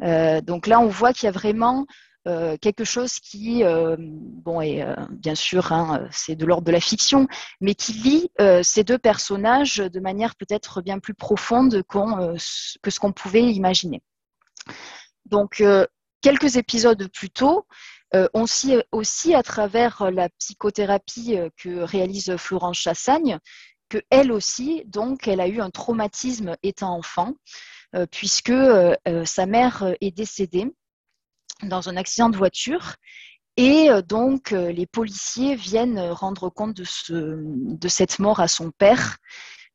[0.00, 1.86] donc là, on voit qu'il y a vraiment
[2.24, 3.62] quelque chose qui,
[3.98, 7.26] bon, et bien sûr, hein, c'est de l'ordre de la fiction,
[7.60, 8.30] mais qui lie
[8.62, 14.02] ces deux personnages de manière peut-être bien plus profonde que ce qu'on pouvait imaginer.
[15.26, 15.62] Donc,
[16.20, 17.66] quelques épisodes plus tôt,
[18.14, 23.38] euh, on sait aussi à travers la psychothérapie euh, que réalise Florence Chassagne,
[23.88, 27.34] que elle aussi, donc, elle a eu un traumatisme étant enfant,
[27.94, 28.52] euh, puisque
[29.24, 30.72] sa mère est décédée
[31.62, 32.96] dans un accident de voiture.
[33.56, 39.18] Et donc, les policiers viennent rendre compte de, ce, de cette mort à son père.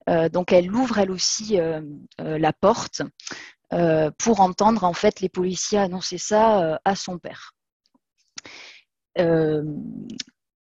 [0.07, 1.59] donc, elle ouvre elle aussi
[2.17, 3.03] la porte
[3.73, 7.53] euh, pour entendre en fait les policiers annoncer ça euh, à son père.
[9.17, 9.63] Euh,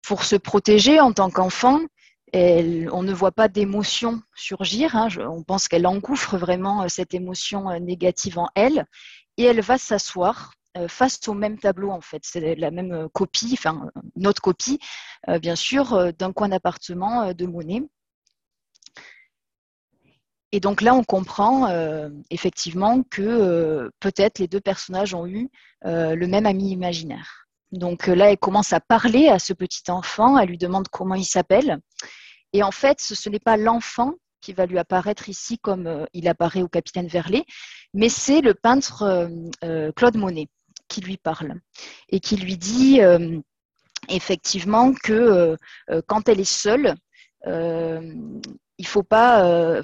[0.02, 1.81] pour se protéger en tant qu'enfant,
[2.35, 4.96] on ne voit pas d'émotion surgir.
[4.96, 8.85] Hein, on pense qu'elle engouffre vraiment cette émotion négative en elle,
[9.37, 10.52] et elle va s'asseoir
[10.88, 12.20] face au même tableau en fait.
[12.24, 14.78] C'est la même copie, enfin une autre copie,
[15.40, 17.83] bien sûr, d'un coin d'appartement de Monet.
[20.52, 25.50] Et donc là, on comprend euh, effectivement que euh, peut-être les deux personnages ont eu
[25.85, 27.46] euh, le même ami imaginaire.
[27.70, 31.26] Donc là, elle commence à parler à ce petit enfant, elle lui demande comment il
[31.26, 31.81] s'appelle.
[32.54, 36.62] Et en fait, ce, n'est pas l'enfant qui va lui apparaître ici comme il apparaît
[36.62, 37.44] au capitaine Verlet,
[37.92, 39.28] mais c'est le peintre
[39.96, 40.48] Claude Monet
[40.88, 41.55] qui lui parle
[42.09, 43.01] et qui lui dit
[44.09, 45.57] effectivement que
[46.07, 46.94] quand elle est seule,
[48.79, 49.83] il faut pas, euh,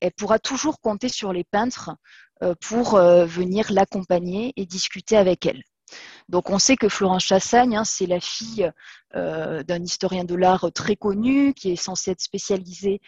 [0.00, 1.90] elle, pourra toujours compter sur les peintres
[2.42, 5.62] euh, pour euh, venir l'accompagner et discuter avec elle.
[6.28, 8.70] Donc on sait que Florence Chassagne, hein, c'est la fille
[9.14, 13.00] d'un historien de l'art très connu qui est censé être spécialisé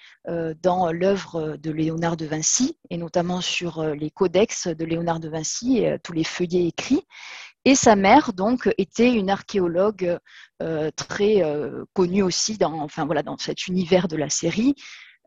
[0.62, 5.78] dans l'œuvre de Léonard de Vinci et notamment sur les codex de Léonard de Vinci
[5.78, 7.04] et tous les feuillets écrits.
[7.66, 10.18] Et sa mère, donc, était une archéologue
[10.62, 14.74] euh, très euh, connue aussi enfin, voilà, dans cet univers de la série.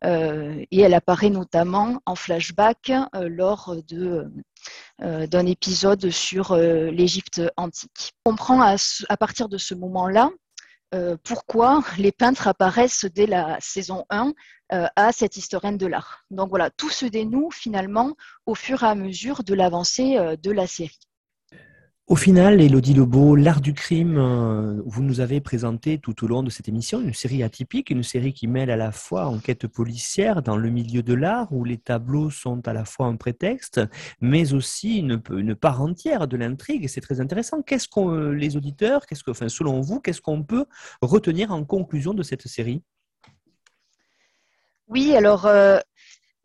[0.05, 4.31] Euh, et elle apparaît notamment en flashback lors de,
[4.99, 8.11] d'un épisode sur l'Égypte antique.
[8.25, 8.75] On comprend à,
[9.09, 10.29] à, partir de ce moment-là
[11.23, 14.33] pourquoi les peintres apparaissent dès la saison 1
[14.69, 16.23] à cette historienne de l'art.
[16.29, 20.67] Donc voilà, tout se dénoue finalement au fur et à mesure de l'avancée de la
[20.67, 20.99] série.
[22.07, 26.43] Au final, Elodie Lebeau, L'Art du crime, euh, vous nous avez présenté tout au long
[26.43, 30.41] de cette émission une série atypique, une série qui mêle à la fois enquête policière
[30.41, 33.79] dans le milieu de l'art, où les tableaux sont à la fois un prétexte,
[34.19, 36.89] mais aussi une, part entière de l'intrigue.
[36.89, 37.61] C'est très intéressant.
[37.61, 39.05] Qu'est-ce qu'on, les auditeurs,
[39.47, 40.65] selon vous, qu'est-ce qu'on peut
[41.01, 42.83] retenir en conclusion de cette série?
[44.89, 45.47] Oui, alors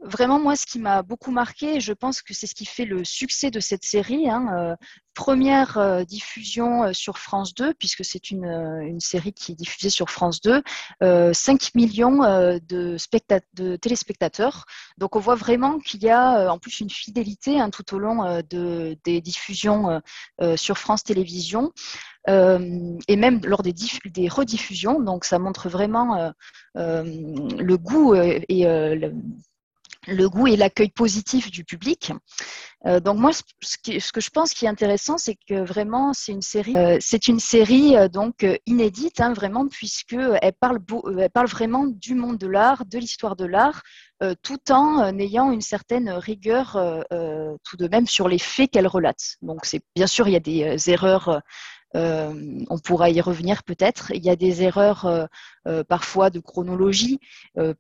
[0.01, 2.85] Vraiment, moi, ce qui m'a beaucoup marqué, et je pense que c'est ce qui fait
[2.85, 4.77] le succès de cette série, hein, euh,
[5.13, 10.09] première euh, diffusion euh, sur France 2, puisque c'est une, série qui est diffusée sur
[10.09, 10.63] France 2,
[11.33, 14.67] 5 millions de, téléspectateurs.
[14.99, 18.41] Donc, on voit vraiment qu'il y a en plus une fidélité hein, tout au long
[18.49, 20.01] de, des diffusions
[20.57, 21.73] sur France Télévisions.
[22.29, 23.75] et même lors des,
[24.05, 25.01] des, rediffusions.
[25.01, 26.33] Donc, ça montre vraiment
[26.75, 29.13] le goût et, le,
[30.07, 32.13] le goût et l'accueil positif du public.
[32.87, 33.77] Euh, donc moi, ce,
[34.13, 37.41] que je pense qui est intéressant, c'est que vraiment c'est une série, euh, c'est une
[37.41, 40.79] série euh, donc inédite, hein, vraiment puisque elle parle,
[41.19, 43.83] elle parle vraiment du monde de l'art, de l'histoire de l'art,
[44.43, 46.73] tout en ayant une certaine rigueur
[47.63, 49.37] tout de même sur les faits qu'elle relate.
[49.43, 51.41] Donc c'est bien sûr il y a des erreurs
[51.97, 54.13] euh, on pourra y revenir peut-être.
[54.15, 55.27] Il y a des erreurs euh,
[55.67, 57.19] euh, parfois de chronologie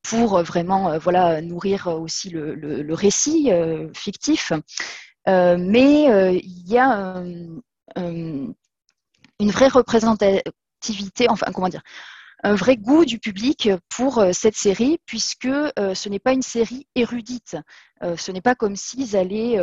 [0.02, 3.50] pour vraiment voilà nourrir aussi le, récit
[3.94, 4.52] fictif.
[5.26, 7.22] mais il y a
[7.96, 8.54] une
[9.40, 11.82] vraie représentativité, enfin comment dire,
[12.44, 17.56] un vrai goût du public pour cette série, puisque ce n'est pas une série érudite.
[18.02, 19.58] ce n'est pas comme s'ils allaient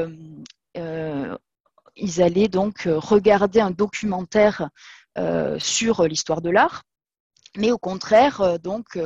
[1.96, 4.70] ils allaient donc euh, regarder un documentaire
[5.18, 6.84] euh, sur l'histoire de l'art,
[7.58, 9.00] mais au contraire, euh, donc,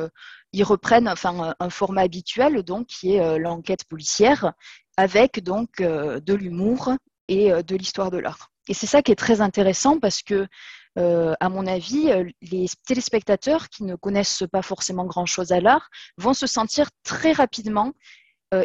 [0.52, 4.52] ils reprennent enfin, un format habituel, donc, qui est l'enquête policière,
[4.96, 6.90] avec donc de l'humour
[7.28, 8.50] et de l'histoire de l'art.
[8.66, 10.48] Et c'est ça qui est très intéressant parce que,
[10.96, 12.10] à mon avis,
[12.42, 17.92] les téléspectateurs qui ne connaissent pas forcément grand-chose à l'art vont se sentir très rapidement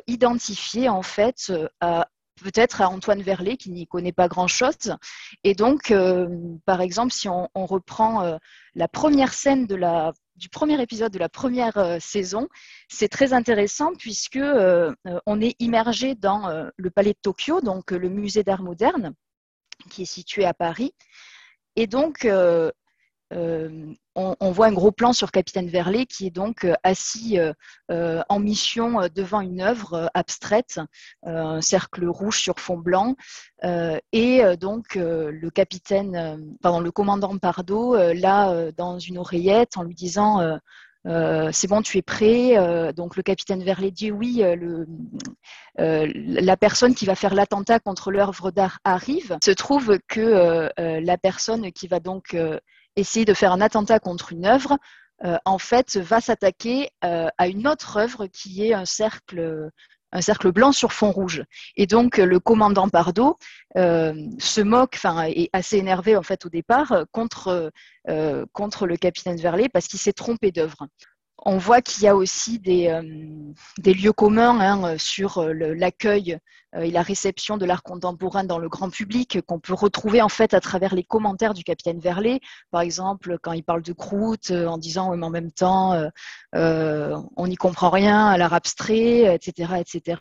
[0.08, 2.08] identifiés en fait à,
[2.42, 4.96] peut-être à Antoine Verlet qui n'y connaît pas grand-chose.
[5.44, 6.28] Et donc, euh,
[6.66, 8.38] par exemple, si on, reprend euh,
[8.76, 12.48] la première scène du premier épisode de la première euh, saison,
[12.90, 14.40] c'est très intéressant puisque
[15.26, 19.14] on est immergé dans le Palais de Tokyo, donc le musée d'art moderne,
[19.90, 20.94] qui est situé à Paris.
[21.76, 22.28] Et donc,
[23.34, 28.22] euh, on, voit un gros plan sur Capitaine Verlet qui est donc euh, assis euh,
[28.30, 30.80] en mission devant une œuvre abstraite,
[31.24, 33.16] un cercle rouge sur fond blanc,
[34.14, 40.60] et donc le commandant Pardo, là dans une oreillette en lui disant
[41.04, 42.94] c'est bon, tu es prêt.
[42.94, 44.44] donc le capitaine Verlet dit oui,
[45.78, 49.38] la personne qui va faire l'attentat contre l'œuvre d'art arrive.
[49.44, 52.36] Se trouve que la personne qui va donc
[52.96, 54.78] essayer de faire un attentat contre une œuvre,
[55.24, 59.62] euh, en fait, va s'attaquer euh, à une autre œuvre qui est un cercle,
[60.54, 61.43] blanc sur fond rouge.
[61.78, 63.38] Et donc, le commandant Pardo
[63.78, 67.72] euh, se moque, enfin, est assez énervé en fait au départ contre,
[68.52, 70.88] contre le capitaine Verlet parce qu'il s'est trompé d'œuvre
[71.40, 76.38] on voit qu'il y a aussi des, euh, lieux communs hein, sur euh, l'accueil
[76.76, 80.30] euh, et la réception de l'art contemporain dans le grand public qu'on peut retrouver en
[80.30, 82.40] fait à travers les commentaires du capitaine Verlet.
[82.72, 85.94] Par exemple, quand il parle de croûte en disant mais en même temps
[86.54, 90.20] on n'y comprend rien à l'art abstrait, etc., etc.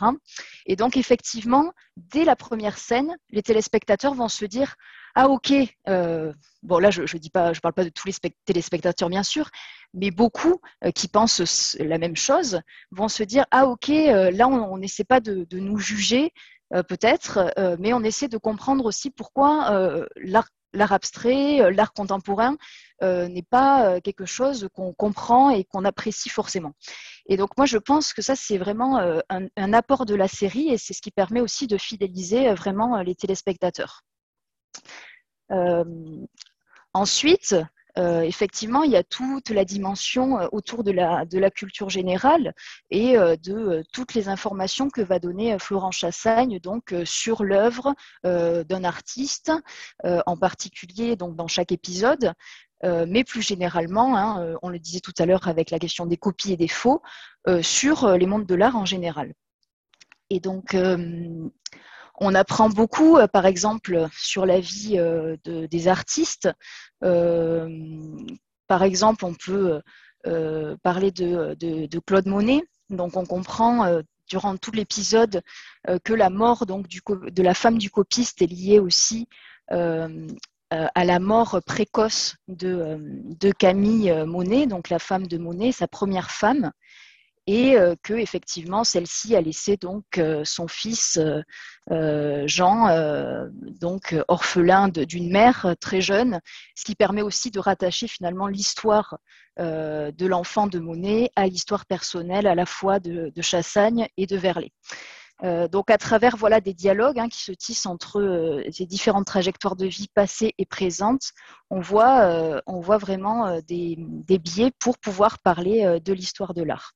[0.66, 4.74] Et donc effectivement, dès la première scène, les téléspectateurs vont se dire
[5.14, 5.52] ah ok,
[5.88, 9.22] euh, bon là je ne dis pas, je parle pas de tous les téléspectateurs bien
[9.22, 9.48] sûr,
[9.92, 12.60] mais beaucoup euh, qui pensent la même chose
[12.90, 16.32] vont se dire ah ok, euh, là on n'essaie pas de, nous juger
[16.88, 22.56] peut-être, mais on essaie de comprendre aussi pourquoi l'art abstrait, l'art contemporain
[23.02, 26.72] n'est pas quelque chose qu'on comprend et qu'on apprécie forcément.
[27.26, 28.98] Et donc moi je pense que ça c'est vraiment
[29.28, 33.14] un, apport de la série et c'est ce qui permet aussi de fidéliser vraiment les
[33.14, 34.02] téléspectateurs.
[35.52, 35.84] Euh,
[36.92, 37.54] ensuite,
[37.96, 42.54] euh, effectivement, il y a toute la dimension euh, autour de la, culture générale
[42.90, 47.94] et de toutes les informations que va donner Florent Chassagne donc, sur l'œuvre
[48.24, 49.52] d'un artiste,
[50.02, 52.32] en particulier donc, dans chaque épisode,
[52.82, 56.52] mais plus généralement, hein, on le disait tout à l'heure avec la question des copies
[56.52, 57.02] et des faux,
[57.60, 59.34] sur les mondes de l'art en général.
[60.30, 60.74] Et donc,
[62.20, 66.48] on apprend beaucoup, euh, par exemple, sur la vie euh, des artistes.
[67.02, 67.68] Euh,
[68.66, 69.80] par exemple, on peut
[70.82, 72.62] parler de, Claude Monet.
[72.88, 75.42] Donc, on comprend durant tout l'épisode
[76.02, 79.28] que la mort de la femme du copiste est liée aussi
[79.68, 86.72] à la mort précoce de, Camille Monet, donc la femme de Monet, sa première femme.
[87.46, 91.18] Et que effectivement celle-ci a laissé donc son fils
[91.90, 93.48] Jean
[93.80, 96.40] donc orphelin d'une mère très jeune,
[96.74, 99.18] ce qui permet aussi de rattacher finalement l'histoire
[99.58, 104.72] de l'enfant de Monet à l'histoire personnelle à la fois de, Chassagne et de Verlet.
[105.42, 109.26] Euh, donc à travers voilà des dialogues hein, qui se tissent entre euh, ces différentes
[109.26, 111.32] trajectoires de vie passées et présentes,
[111.72, 113.96] euh, on voit vraiment des,
[114.38, 116.92] biais pour pouvoir parler de l'histoire de l'art.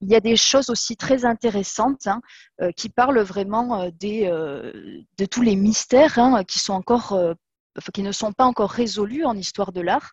[0.00, 2.20] Il y a des choses aussi très intéressantes hein,
[2.76, 6.58] qui parlent vraiment des, de tous les mystères hein, qui,
[8.02, 10.10] ne sont pas encore résolus en histoire de l'art.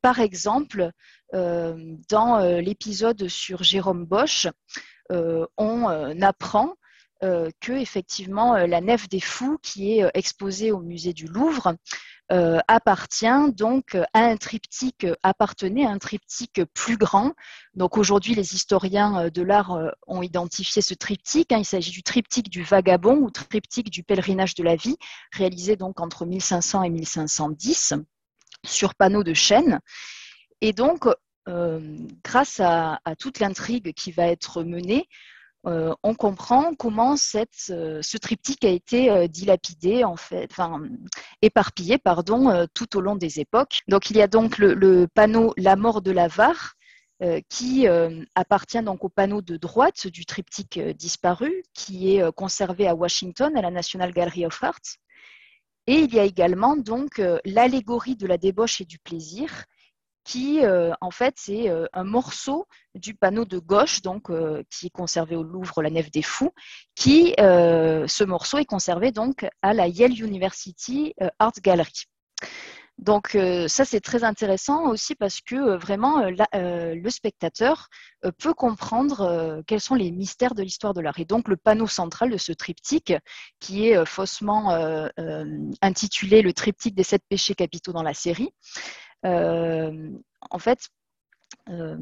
[0.00, 0.88] par exemple,
[1.32, 4.48] dans l'épisode sur Jérôme Bosch,
[5.12, 6.74] euh, on euh, apprend
[7.22, 11.76] euh, que effectivement la nef des fous qui est exposée au musée du Louvre
[12.30, 17.32] appartient donc à un triptyque appartenait à un triptyque plus grand.
[17.74, 21.52] Donc aujourd'hui les historiens de l'art ont identifié ce triptyque.
[21.52, 21.58] Hein.
[21.58, 24.96] il s'agit du triptyque du vagabond ou triptyque du pèlerinage de la vie,
[25.32, 27.94] réalisé donc entre 1500 et 1510
[28.64, 29.80] sur panneaux de chêne.
[30.60, 31.06] Et donc
[31.46, 35.08] euh, grâce à, toute l'intrigue qui va être menée,
[35.66, 40.82] euh, on comprend comment euh, ce triptyque a été dilapidé, en fait, enfin,
[41.42, 43.80] éparpillé pardon, tout au long des époques.
[43.88, 46.74] Donc il y a donc le, panneau La mort de l'avare,
[47.48, 47.86] qui
[48.34, 53.62] appartient donc au panneau de droite du triptyque disparu, qui est conservé à Washington, à
[53.62, 54.80] la National Gallery of Art.
[55.86, 59.64] Et il y a également donc l'allégorie de la débauche et du plaisir,
[60.24, 64.86] qui euh, en fait c'est euh, un morceau du panneau de gauche, donc euh, qui
[64.86, 66.52] est conservé au Louvre, la Nef des Fous,
[66.94, 72.04] qui ce morceau est conservé donc à la Yale University Art Gallery.
[72.96, 77.88] Donc ça c'est très intéressant aussi parce que vraiment le spectateur
[78.38, 81.18] peut comprendre quels sont les mystères de l'histoire de l'art.
[81.18, 83.12] Et donc le panneau central de ce triptyque,
[83.58, 84.70] qui est faussement
[85.82, 88.50] intitulé le triptyque des sept péchés capitaux dans la série,
[89.24, 90.78] en fait,
[91.70, 91.96] euh,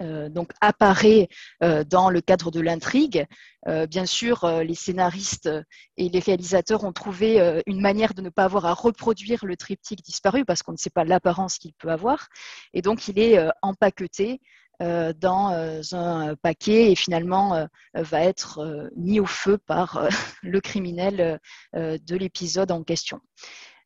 [0.00, 1.28] euh, donc apparaît
[1.60, 3.26] dans le cadre de l'intrigue.
[3.88, 5.48] bien sûr, les scénaristes
[5.96, 10.02] et les réalisateurs ont trouvé une manière de ne pas avoir à reproduire le triptyque
[10.02, 12.28] disparu parce qu'on ne sait pas l'apparence qu'il peut avoir.
[12.72, 14.40] Et donc, il est empaqueté
[14.80, 15.50] dans
[15.92, 20.08] un paquet et finalement va être mis au feu par
[20.42, 21.38] le criminel
[21.74, 23.20] de l'épisode en question.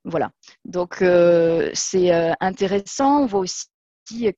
[0.04, 0.30] Voilà.
[0.64, 3.22] Donc euh, c'est euh, intéressant.
[3.22, 3.66] On voit aussi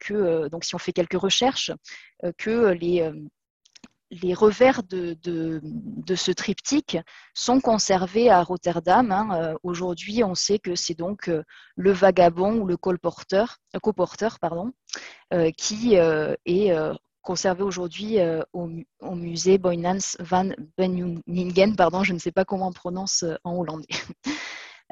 [0.01, 1.71] que, euh, donc si on fait quelques recherches,
[2.39, 3.11] que les,
[4.11, 6.99] les revers de, de, ce triptyque
[7.35, 9.11] sont conservés à Rotterdam.
[9.13, 9.55] Hein.
[9.63, 11.31] Aujourd'hui, on sait que c'est donc
[11.77, 14.73] le vagabond ou le colporteur, coporteur pardon,
[15.57, 16.73] qui est
[17.23, 18.19] conservé aujourd'hui
[18.53, 18.69] au,
[19.01, 21.75] au, musée Boynans van Beningen.
[21.75, 23.87] Pardon, je ne sais pas comment on prononce en hollandais.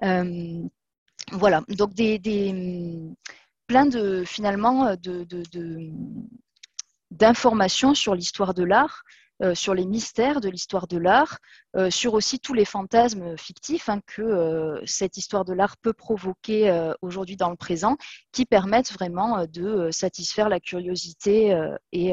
[0.05, 0.63] Euh,
[1.33, 2.21] voilà, donc des,
[3.67, 5.27] plein de finalement de,
[7.11, 9.03] d'informations sur l'histoire de l'art,
[9.43, 11.39] euh, sur les mystères de l'histoire de l'art,
[11.77, 16.93] euh, sur aussi tous les fantasmes fictifs hein, que cette histoire de l'art peut provoquer
[17.03, 17.97] aujourd'hui dans le présent,
[18.33, 21.59] qui permettent vraiment de satisfaire la curiosité
[21.93, 22.13] et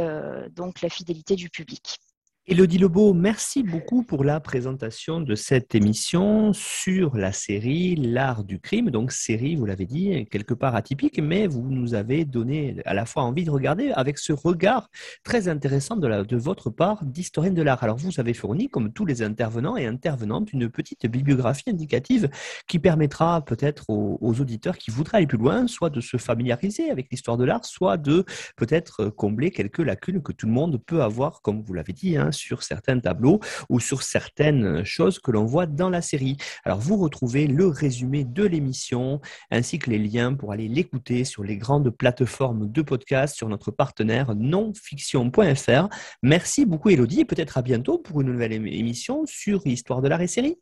[0.51, 1.99] donc la fidélité du public.
[2.47, 8.59] Elodie Lebeau, merci beaucoup pour la présentation de cette émission sur la série L'art du
[8.59, 8.91] crime.
[8.91, 13.07] Donc, série, vous l'avez dit, quelque part atypique, mais vous nous avez donné à la
[13.07, 14.91] fois envie de regarder avec ce regard
[15.23, 17.83] très intéressant de, votre part d'historienne de l'art.
[17.83, 22.29] Alors, vous avez fourni, comme tous les intervenants et intervenantes, une petite bibliographie indicative
[22.67, 26.91] qui permettra peut-être aux, aux auditeurs qui voudraient aller plus loin, soit de se familiariser
[26.91, 28.23] avec l'histoire de l'art, soit de
[28.55, 32.29] peut-être combler quelques lacunes que tout le monde peut avoir, comme vous l'avez dit, hein,
[32.35, 36.37] sur certains tableaux ou sur certaines choses que l'on voit dans la série.
[36.63, 39.21] Alors vous retrouvez le résumé de l'émission
[39.51, 43.71] ainsi que les liens pour aller l'écouter sur les grandes plateformes de podcast sur notre
[43.71, 45.89] partenaire nonfiction.fr.
[46.23, 50.21] Merci beaucoup Elodie et peut-être à bientôt pour une nouvelle émission sur Histoire de l'art
[50.21, 50.57] et série.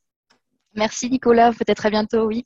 [0.76, 2.45] Merci Nicolas, peut-être à bientôt, oui.